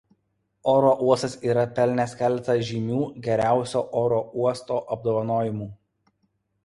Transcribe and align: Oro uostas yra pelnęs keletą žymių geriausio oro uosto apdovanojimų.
Oro 0.71 0.93
uostas 1.07 1.35
yra 1.49 1.65
pelnęs 1.79 2.15
keletą 2.23 2.55
žymių 2.69 3.03
geriausio 3.29 3.83
oro 4.05 4.23
uosto 4.43 4.81
apdovanojimų. 4.97 5.69